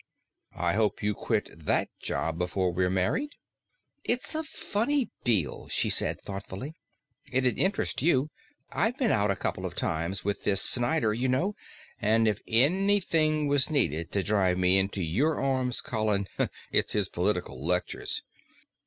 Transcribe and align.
"I 0.55 0.73
hope 0.73 1.03
you 1.03 1.13
quit 1.13 1.51
that 1.55 1.89
job 1.99 2.39
before 2.39 2.73
we're 2.73 2.89
married!" 2.89 3.33
"It's 4.03 4.33
a 4.33 4.43
funny 4.43 5.11
deal," 5.23 5.67
she 5.67 5.91
said 5.91 6.19
thoughtfully. 6.19 6.73
"It'd 7.31 7.59
interest 7.59 8.01
you. 8.01 8.31
I've 8.71 8.97
been 8.97 9.11
out 9.11 9.29
a 9.29 9.35
couple 9.35 9.63
of 9.63 9.75
times 9.75 10.25
with 10.25 10.43
this 10.43 10.59
Snyder, 10.63 11.13
you 11.13 11.29
know, 11.29 11.53
and 12.01 12.27
if 12.27 12.41
anything 12.47 13.45
was 13.47 13.69
needed 13.69 14.11
to 14.13 14.23
drive 14.23 14.57
me 14.57 14.79
into 14.79 15.03
your 15.03 15.39
arms, 15.39 15.81
Colin, 15.81 16.27
it's 16.71 16.93
his 16.93 17.07
political 17.07 17.63
lectures." 17.63 18.23